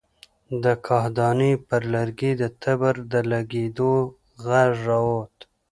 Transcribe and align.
له 0.61 0.73
کاهدانې 0.87 1.51
پر 1.67 1.81
لرګي 1.93 2.31
د 2.41 2.43
تبر 2.63 2.95
د 3.11 3.13
لګېدو 3.31 3.93
غږ 4.45 4.71
را 4.87 4.97
ووت. 5.05 5.37